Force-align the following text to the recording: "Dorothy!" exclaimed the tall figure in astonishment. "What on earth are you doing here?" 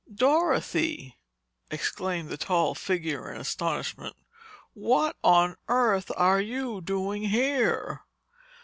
"Dorothy!" 0.11 1.19
exclaimed 1.69 2.29
the 2.29 2.35
tall 2.35 2.73
figure 2.73 3.31
in 3.31 3.39
astonishment. 3.39 4.15
"What 4.73 5.15
on 5.23 5.57
earth 5.67 6.09
are 6.17 6.41
you 6.41 6.81
doing 6.83 7.25
here?" 7.29 8.01